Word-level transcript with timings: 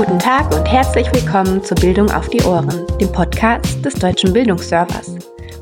Guten 0.00 0.18
Tag 0.18 0.50
und 0.54 0.64
herzlich 0.64 1.12
willkommen 1.12 1.62
zu 1.62 1.74
Bildung 1.74 2.10
auf 2.10 2.30
die 2.30 2.40
Ohren, 2.44 2.86
dem 2.96 3.12
Podcast 3.12 3.84
des 3.84 3.92
Deutschen 3.92 4.32
Bildungsservers. 4.32 5.18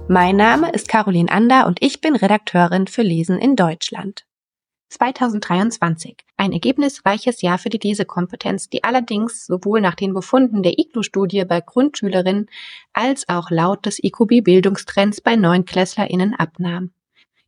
Mein 0.06 0.36
Name 0.36 0.70
ist 0.70 0.86
Caroline 0.86 1.28
Ander 1.28 1.66
und 1.66 1.82
ich 1.82 2.00
bin 2.00 2.14
Redakteurin 2.14 2.86
für 2.86 3.02
Lesen 3.02 3.36
in 3.36 3.56
Deutschland. 3.56 4.26
2023. 4.90 6.18
Ein 6.36 6.52
ergebnisreiches 6.52 7.42
Jahr 7.42 7.58
für 7.58 7.68
die 7.68 7.80
Lesekompetenz, 7.82 8.68
die 8.68 8.84
allerdings 8.84 9.44
sowohl 9.44 9.80
nach 9.80 9.96
den 9.96 10.14
Befunden 10.14 10.62
der 10.62 10.78
IGLU-Studie 10.78 11.44
bei 11.44 11.60
Grundschülerinnen 11.60 12.46
als 12.92 13.28
auch 13.28 13.50
laut 13.50 13.86
des 13.86 13.98
IQB-Bildungstrends 14.00 15.20
bei 15.20 15.34
NeunklässlerInnen 15.34 16.36
abnahm. 16.36 16.92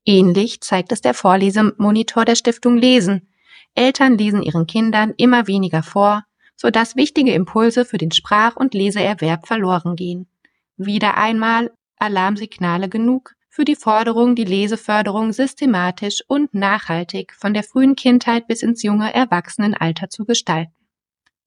Ähnlich 0.05 0.61
zeigt 0.61 0.91
es 0.91 1.01
der 1.01 1.15
Vorlesemonitor 1.15 2.25
der 2.25 2.35
Stiftung 2.35 2.77
Lesen. 2.77 3.29
Eltern 3.77 4.19
lesen 4.19 4.43
ihren 4.43 4.67
Kindern 4.67 5.15
immer 5.17 5.47
weniger 5.47 5.85
vor, 5.85 6.25
sodass 6.61 6.95
wichtige 6.95 7.33
Impulse 7.33 7.87
für 7.87 7.97
den 7.97 8.11
Sprach- 8.11 8.57
und 8.57 8.75
Leseerwerb 8.75 9.47
verloren 9.47 9.97
gehen. 9.97 10.27
Wieder 10.77 11.17
einmal 11.17 11.71
Alarmsignale 11.97 12.91
genug 12.91 13.35
für 13.49 13.65
die 13.65 13.77
Forderung, 13.77 14.35
die 14.35 14.45
Leseförderung 14.45 15.33
systematisch 15.33 16.23
und 16.29 16.53
nachhaltig 16.53 17.33
von 17.33 17.55
der 17.55 17.63
frühen 17.63 17.97
Kindheit 17.97 18.47
bis 18.47 18.63
ins 18.63 18.83
junge 18.83 19.13
Erwachsenenalter 19.15 20.11
zu 20.11 20.27
gestalten. 20.27 20.75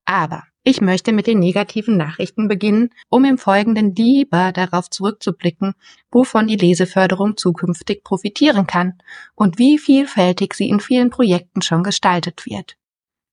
Aber 0.05 0.45
ich 0.63 0.81
möchte 0.81 1.11
mit 1.11 1.27
den 1.27 1.38
negativen 1.38 1.95
Nachrichten 1.95 2.47
beginnen, 2.47 2.89
um 3.09 3.23
im 3.23 3.38
Folgenden 3.38 3.93
lieber 3.93 4.52
darauf 4.52 4.89
zurückzublicken, 4.89 5.75
wovon 6.09 6.47
die 6.47 6.55
Leseförderung 6.55 7.38
zukünftig 7.38 8.03
profitieren 8.03 8.66
kann 8.66 8.97
und 9.35 9.59
wie 9.59 9.77
vielfältig 9.77 10.55
sie 10.55 10.69
in 10.69 10.80
vielen 10.80 11.11
Projekten 11.11 11.61
schon 11.61 11.83
gestaltet 11.83 12.47
wird. 12.47 12.77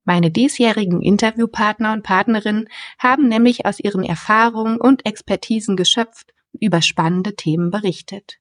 Meine 0.05 0.31
diesjährigen 0.31 1.03
Interviewpartner 1.03 1.93
und 1.93 2.03
Partnerinnen 2.03 2.69
haben 2.99 3.29
nämlich 3.29 3.67
aus 3.67 3.81
ihren 3.81 4.03
Erfahrungen 4.03 4.81
und 4.81 5.07
Expertisen 5.07 5.77
geschöpft 5.77 6.33
und 6.53 6.63
über 6.63 6.83
spannende 6.83 7.37
Themen 7.37 7.71
berichtet. 7.71 8.39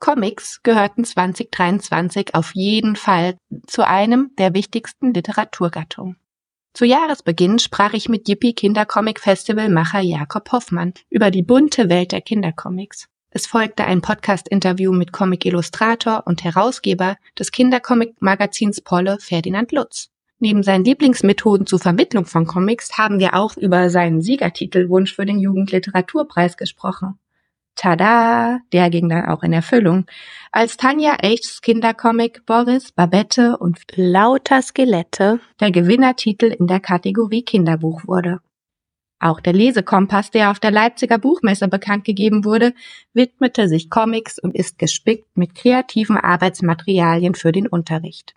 Comics 0.00 0.62
gehörten 0.64 1.04
2023 1.04 2.34
auf 2.34 2.54
jeden 2.54 2.96
Fall 2.96 3.36
zu 3.66 3.86
einem 3.86 4.32
der 4.36 4.52
wichtigsten 4.52 5.14
Literaturgattungen. 5.14 6.16
Zu 6.74 6.86
Jahresbeginn 6.86 7.58
sprach 7.58 7.92
ich 7.92 8.08
mit 8.08 8.28
Yippie 8.28 8.54
Kindercomic 8.54 9.20
Festival 9.20 9.68
Macher 9.68 10.00
Jakob 10.00 10.50
Hoffmann 10.50 10.94
über 11.10 11.30
die 11.30 11.42
bunte 11.42 11.88
Welt 11.88 12.12
der 12.12 12.22
Kindercomics. 12.22 13.08
Es 13.30 13.46
folgte 13.46 13.84
ein 13.84 14.00
Podcast-Interview 14.02 14.92
mit 14.92 15.12
Comic-Illustrator 15.12 16.26
und 16.26 16.42
Herausgeber 16.42 17.16
des 17.38 17.52
Kindercomic-Magazins 17.52 18.80
Polle 18.80 19.18
Ferdinand 19.20 19.70
Lutz. 19.72 20.10
Neben 20.42 20.64
seinen 20.64 20.84
Lieblingsmethoden 20.84 21.68
zur 21.68 21.78
Vermittlung 21.78 22.26
von 22.26 22.48
Comics 22.48 22.98
haben 22.98 23.20
wir 23.20 23.34
auch 23.34 23.56
über 23.56 23.90
seinen 23.90 24.22
Siegertitelwunsch 24.22 25.14
für 25.14 25.24
den 25.24 25.38
Jugendliteraturpreis 25.38 26.56
gesprochen. 26.56 27.16
Tada, 27.76 28.58
der 28.72 28.90
ging 28.90 29.08
dann 29.08 29.26
auch 29.26 29.44
in 29.44 29.52
Erfüllung. 29.52 30.04
Als 30.50 30.76
Tanja 30.76 31.14
Echts 31.22 31.60
Kindercomic 31.60 32.44
Boris, 32.44 32.90
Babette 32.90 33.56
und 33.56 33.82
lauter 33.94 34.62
Skelette 34.62 35.38
der 35.60 35.70
Gewinnertitel 35.70 36.46
in 36.46 36.66
der 36.66 36.80
Kategorie 36.80 37.44
Kinderbuch 37.44 38.08
wurde. 38.08 38.40
Auch 39.20 39.38
der 39.38 39.52
Lesekompass, 39.52 40.32
der 40.32 40.50
auf 40.50 40.58
der 40.58 40.72
Leipziger 40.72 41.18
Buchmesse 41.18 41.68
bekannt 41.68 42.04
gegeben 42.04 42.44
wurde, 42.44 42.74
widmete 43.12 43.68
sich 43.68 43.90
Comics 43.90 44.40
und 44.40 44.56
ist 44.56 44.80
gespickt 44.80 45.36
mit 45.36 45.54
kreativen 45.54 46.16
Arbeitsmaterialien 46.16 47.36
für 47.36 47.52
den 47.52 47.68
Unterricht. 47.68 48.34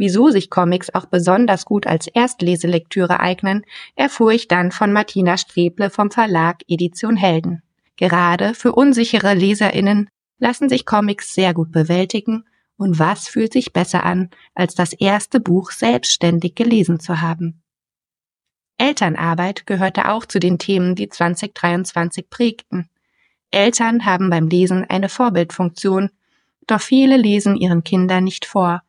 Wieso 0.00 0.30
sich 0.30 0.48
Comics 0.48 0.88
auch 0.94 1.04
besonders 1.04 1.66
gut 1.66 1.86
als 1.86 2.06
Erstleselektüre 2.06 3.20
eignen, 3.20 3.66
erfuhr 3.96 4.32
ich 4.32 4.48
dann 4.48 4.72
von 4.72 4.94
Martina 4.94 5.36
Streble 5.36 5.90
vom 5.90 6.10
Verlag 6.10 6.62
Edition 6.68 7.16
Helden. 7.16 7.62
Gerade 7.96 8.54
für 8.54 8.72
unsichere 8.72 9.34
Leserinnen 9.34 10.08
lassen 10.38 10.70
sich 10.70 10.86
Comics 10.86 11.34
sehr 11.34 11.52
gut 11.52 11.70
bewältigen 11.70 12.44
und 12.78 12.98
was 12.98 13.28
fühlt 13.28 13.52
sich 13.52 13.74
besser 13.74 14.02
an, 14.02 14.30
als 14.54 14.74
das 14.74 14.94
erste 14.94 15.38
Buch 15.38 15.70
selbstständig 15.70 16.54
gelesen 16.54 16.98
zu 16.98 17.20
haben. 17.20 17.60
Elternarbeit 18.78 19.66
gehörte 19.66 20.08
auch 20.08 20.24
zu 20.24 20.40
den 20.40 20.58
Themen, 20.58 20.94
die 20.94 21.10
2023 21.10 22.30
prägten. 22.30 22.88
Eltern 23.50 24.06
haben 24.06 24.30
beim 24.30 24.48
Lesen 24.48 24.86
eine 24.88 25.10
Vorbildfunktion, 25.10 26.08
doch 26.66 26.80
viele 26.80 27.18
lesen 27.18 27.54
ihren 27.54 27.84
Kindern 27.84 28.24
nicht 28.24 28.46
vor. 28.46 28.82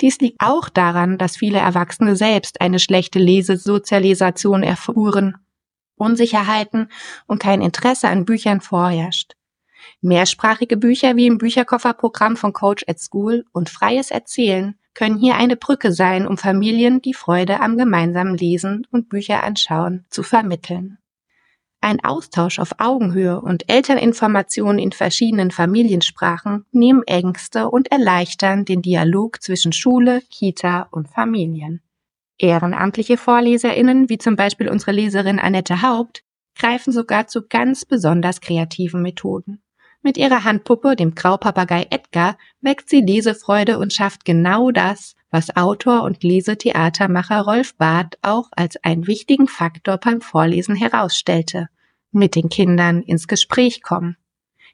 Dies 0.00 0.18
liegt 0.20 0.40
auch 0.40 0.68
daran, 0.68 1.18
dass 1.18 1.36
viele 1.36 1.58
Erwachsene 1.58 2.14
selbst 2.16 2.60
eine 2.60 2.78
schlechte 2.78 3.18
Lesesozialisation 3.18 4.62
erfuhren 4.62 5.36
Unsicherheiten 5.98 6.90
und 7.26 7.40
kein 7.40 7.60
Interesse 7.60 8.08
an 8.08 8.24
Büchern 8.24 8.60
vorherrscht. 8.60 9.34
Mehrsprachige 10.00 10.76
Bücher 10.76 11.16
wie 11.16 11.26
im 11.26 11.38
Bücherkofferprogramm 11.38 12.36
von 12.36 12.52
Coach 12.52 12.84
at 12.86 13.00
School 13.00 13.44
und 13.52 13.68
freies 13.68 14.10
Erzählen 14.10 14.78
können 14.94 15.18
hier 15.18 15.36
eine 15.36 15.56
Brücke 15.56 15.92
sein, 15.92 16.26
um 16.26 16.38
Familien 16.38 17.00
die 17.00 17.14
Freude 17.14 17.60
am 17.60 17.76
gemeinsamen 17.76 18.36
Lesen 18.36 18.86
und 18.90 19.08
Bücher 19.08 19.42
anschauen 19.42 20.04
zu 20.08 20.22
vermitteln. 20.22 20.98
Ein 21.80 22.02
Austausch 22.02 22.58
auf 22.58 22.72
Augenhöhe 22.78 23.40
und 23.40 23.70
Elterninformationen 23.70 24.80
in 24.80 24.90
verschiedenen 24.90 25.52
Familiensprachen 25.52 26.66
nehmen 26.72 27.04
Ängste 27.06 27.70
und 27.70 27.92
erleichtern 27.92 28.64
den 28.64 28.82
Dialog 28.82 29.40
zwischen 29.40 29.72
Schule, 29.72 30.22
Kita 30.28 30.88
und 30.90 31.08
Familien. 31.08 31.80
Ehrenamtliche 32.36 33.16
VorleserInnen, 33.16 34.08
wie 34.08 34.18
zum 34.18 34.34
Beispiel 34.34 34.68
unsere 34.68 34.92
Leserin 34.92 35.38
Annette 35.38 35.82
Haupt, 35.82 36.24
greifen 36.56 36.92
sogar 36.92 37.28
zu 37.28 37.46
ganz 37.46 37.84
besonders 37.84 38.40
kreativen 38.40 39.02
Methoden. 39.02 39.62
Mit 40.02 40.16
ihrer 40.16 40.44
Handpuppe, 40.44 40.96
dem 40.96 41.14
Graupapagei 41.14 41.86
Edgar, 41.90 42.38
weckt 42.60 42.88
sie 42.88 43.00
Lesefreude 43.00 43.78
und 43.78 43.92
schafft 43.92 44.24
genau 44.24 44.70
das, 44.70 45.14
was 45.30 45.54
Autor 45.56 46.02
und 46.02 46.22
Lesetheatermacher 46.22 47.40
Rolf 47.42 47.74
Barth 47.76 48.18
auch 48.22 48.48
als 48.52 48.82
einen 48.82 49.06
wichtigen 49.06 49.48
Faktor 49.48 49.98
beim 49.98 50.20
Vorlesen 50.20 50.74
herausstellte. 50.74 51.68
Mit 52.10 52.34
den 52.34 52.48
Kindern 52.48 53.02
ins 53.02 53.28
Gespräch 53.28 53.82
kommen. 53.82 54.16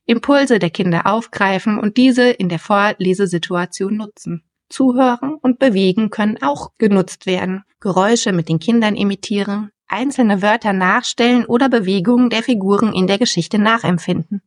Impulse 0.06 0.58
der 0.58 0.70
Kinder 0.70 1.06
aufgreifen 1.06 1.78
und 1.78 1.96
diese 1.96 2.30
in 2.30 2.48
der 2.48 2.58
Vorlesesituation 2.58 3.96
nutzen. 3.96 4.44
Zuhören 4.68 5.36
und 5.40 5.58
Bewegen 5.58 6.10
können 6.10 6.42
auch 6.42 6.72
genutzt 6.78 7.26
werden. 7.26 7.64
Geräusche 7.80 8.32
mit 8.32 8.48
den 8.48 8.58
Kindern 8.58 8.96
imitieren, 8.96 9.70
einzelne 9.86 10.42
Wörter 10.42 10.72
nachstellen 10.72 11.44
oder 11.46 11.68
Bewegungen 11.68 12.30
der 12.30 12.42
Figuren 12.42 12.92
in 12.92 13.06
der 13.06 13.18
Geschichte 13.18 13.58
nachempfinden. 13.58 14.42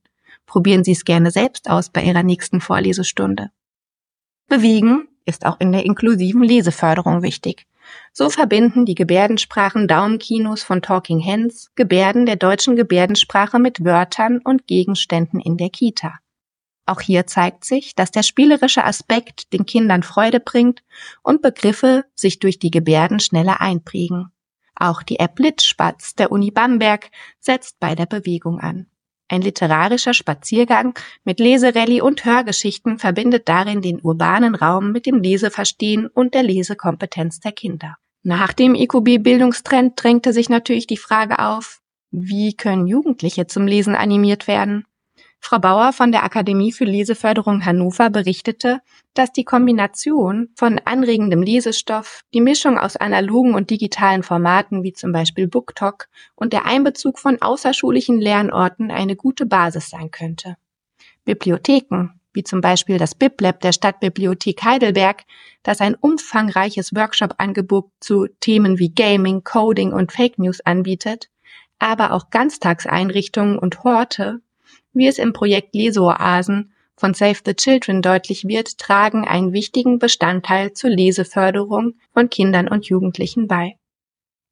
Probieren 0.45 0.84
Sie 0.84 0.91
es 0.91 1.06
gerne 1.06 1.31
selbst 1.31 1.69
aus 1.69 1.89
bei 1.89 2.03
Ihrer 2.03 2.24
nächsten 2.24 2.62
Vorlesestunde. 2.62 3.51
Bewegen 4.47 5.07
ist 5.28 5.46
auch 5.46 5.60
in 5.60 5.72
der 5.72 5.86
inklusiven 5.86 6.42
Leseförderung 6.42 7.22
wichtig. 7.22 7.68
So 8.12 8.30
verbinden 8.30 8.86
die 8.86 8.96
Gebärdensprachen 8.96 9.88
Daumenkinos 9.88 10.64
von 10.64 10.82
Talking 10.82 11.24
Hands 11.24 11.72
Gebärden 11.76 12.26
der 12.26 12.36
deutschen 12.36 12.76
Gebärdensprache 12.76 13.60
mit 13.60 13.84
Wörtern 13.84 14.40
und 14.40 14.68
Gegenständen 14.68 15.40
in 15.40 15.58
der 15.58 15.70
Kita. 15.70 16.16
Auch 16.86 17.02
hier 17.02 17.28
zeigt 17.28 17.66
sich, 17.66 17.96
dass 17.96 18.12
der 18.12 18.24
spielerische 18.24 18.86
Aspekt 18.86 19.52
den 19.52 19.66
Kindern 19.66 20.04
Freude 20.04 20.40
bringt 20.40 20.84
und 21.22 21.42
Begriffe 21.42 22.06
sich 22.16 22.40
durch 22.40 22.60
die 22.60 22.72
Gebärden 22.72 23.20
schneller 23.20 23.60
einprägen. 23.60 24.32
Auch 24.74 25.04
die 25.04 25.20
App 25.20 25.36
Blitzspatz 25.36 26.16
der 26.16 26.32
Uni 26.32 26.52
Bamberg 26.52 27.10
setzt 27.40 27.80
bei 27.80 27.96
der 27.96 28.06
Bewegung 28.06 28.60
an. 28.60 28.88
Ein 29.30 29.42
literarischer 29.42 30.14
Spaziergang 30.14 30.98
mit 31.26 31.40
Leserallye 31.40 32.02
und 32.02 32.24
Hörgeschichten 32.24 32.98
verbindet 32.98 33.50
darin 33.50 33.82
den 33.82 34.00
urbanen 34.02 34.56
Raum 34.56 34.92
mit 34.92 35.06
dem 35.06 35.22
Leseverstehen 35.22 36.08
und 36.08 36.34
der 36.34 36.44
Lesekompetenz 36.44 37.42
der 37.42 37.52
Kinder. 37.52 37.98
Nach 38.24 38.54
dem 38.54 38.74
IQB-Bildungstrend 38.74 40.01
drängte 40.01 40.34
sich 40.34 40.50
natürlich 40.50 40.88
die 40.88 40.98
Frage 40.98 41.40
auf, 41.40 41.81
wie 42.12 42.56
können 42.56 42.88
Jugendliche 42.88 43.48
zum 43.48 43.68
Lesen 43.68 43.96
animiert 43.96 44.48
werden? 44.48 44.86
Frau 45.48 45.60
Bauer 45.60 45.94
von 45.94 46.12
der 46.12 46.26
Akademie 46.26 46.74
für 46.74 46.84
Leseförderung 46.84 47.64
Hannover 47.64 48.10
berichtete, 48.10 48.82
dass 49.14 49.32
die 49.32 49.46
Kombination 49.46 50.50
von 50.58 50.78
anregendem 50.84 51.42
Lesestoff, 51.42 52.20
die 52.34 52.42
Mischung 52.42 52.78
aus 52.78 52.98
analogen 52.98 53.56
und 53.56 53.70
digitalen 53.70 54.24
Formaten 54.24 54.84
wie 54.84 54.92
zum 54.92 55.14
Beispiel 55.14 55.48
BookTok 55.48 56.10
und 56.36 56.52
der 56.52 56.66
Einbezug 56.66 57.18
von 57.18 57.42
außerschulischen 57.42 58.20
Lernorten 58.20 58.92
eine 58.92 59.16
gute 59.16 59.46
Basis 59.46 59.90
sein 59.90 60.12
könnte. 60.12 60.58
Bibliotheken, 61.24 62.10
wie 62.34 62.44
zum 62.44 62.60
Beispiel 62.60 62.98
das 62.98 63.16
BibLab 63.16 63.62
der 63.62 63.72
Stadtbibliothek 63.72 64.62
Heidelberg, 64.66 65.24
das 65.64 65.80
ein 65.80 65.96
umfangreiches 65.96 66.94
Workshop-Angebot 66.94 67.90
zu 68.02 68.28
Themen 68.42 68.80
wie 68.80 68.94
Gaming, 68.94 69.46
Coding 69.46 69.94
und 69.94 70.12
Fake 70.12 70.40
News 70.40 70.60
anbietet, 70.60 71.30
aber 71.80 72.12
auch 72.12 72.32
Ganztagseinrichtungen 72.32 73.58
und 73.58 73.86
Horte 73.86 74.42
wie 74.98 75.08
es 75.08 75.18
im 75.20 75.34
Projekt 75.34 75.76
Leseoasen 75.76 76.74
von 76.96 77.14
Save 77.14 77.40
the 77.46 77.54
Children 77.54 78.02
deutlich 78.02 78.48
wird, 78.48 78.78
tragen 78.78 79.26
einen 79.26 79.54
wichtigen 79.54 80.00
Bestandteil 80.00 80.74
zur 80.74 80.90
Leseförderung 80.90 81.94
von 82.14 82.30
Kindern 82.30 82.68
und 82.68 82.88
Jugendlichen 82.88 83.48
bei. 83.48 83.78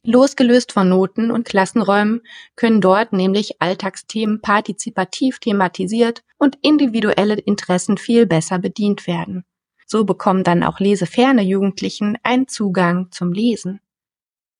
Losgelöst 0.04 0.72
von 0.72 0.88
Noten 0.88 1.32
und 1.32 1.48
Klassenräumen 1.48 2.22
können 2.56 2.80
dort 2.80 3.12
nämlich 3.12 3.60
Alltagsthemen 3.60 4.40
partizipativ 4.40 5.40
thematisiert 5.40 6.24
und 6.38 6.60
individuelle 6.62 7.34
Interessen 7.34 7.98
viel 7.98 8.28
besser 8.28 8.60
bedient 8.60 9.08
werden. 9.08 9.46
So 9.88 10.06
bekommen 10.06 10.44
dann 10.44 10.64
auch 10.64 10.80
leseferne 10.80 11.42
Jugendlichen 11.42 12.18
einen 12.22 12.48
Zugang 12.48 13.08
zum 13.12 13.34
Lesen. 13.34 13.80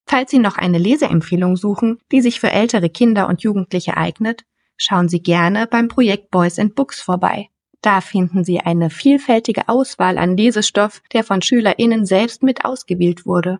Falls 0.08 0.32
Sie 0.32 0.38
noch 0.38 0.56
eine 0.56 0.78
Leseempfehlung 0.78 1.56
suchen, 1.56 1.98
die 2.10 2.22
sich 2.22 2.40
für 2.40 2.50
ältere 2.50 2.90
Kinder 2.90 3.28
und 3.28 3.42
Jugendliche 3.42 3.96
eignet, 3.96 4.44
schauen 4.76 5.08
Sie 5.08 5.22
gerne 5.22 5.66
beim 5.66 5.88
Projekt 5.88 6.30
Boys 6.30 6.58
and 6.58 6.74
Books 6.74 7.00
vorbei. 7.00 7.48
Da 7.82 8.00
finden 8.00 8.44
Sie 8.44 8.60
eine 8.60 8.90
vielfältige 8.90 9.68
Auswahl 9.68 10.18
an 10.18 10.36
Lesestoff, 10.36 11.02
der 11.12 11.24
von 11.24 11.42
SchülerInnen 11.42 12.04
selbst 12.04 12.42
mit 12.42 12.64
ausgewählt 12.64 13.26
wurde. 13.26 13.58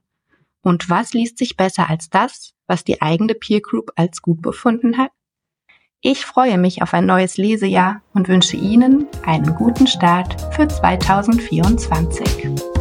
Und 0.63 0.91
was 0.91 1.13
liest 1.13 1.39
sich 1.39 1.57
besser 1.57 1.89
als 1.89 2.11
das, 2.11 2.55
was 2.67 2.83
die 2.83 3.01
eigene 3.01 3.35
Peer 3.35 3.61
Group 3.61 3.93
als 3.95 4.23
gut 4.23 4.43
befunden 4.43 4.99
hat? 4.99 5.13
Ich 6.01 6.27
freue 6.27 6.59
mich 6.59 6.83
auf 6.83 6.93
ein 6.93 7.07
neues 7.07 7.37
Lesejahr 7.37 8.03
und 8.15 8.29
wünsche 8.29 8.57
Ihnen 8.57 9.07
einen 9.25 9.55
guten 9.55 9.87
Start 9.87 10.41
für 10.55 10.69
2024. 10.69 12.76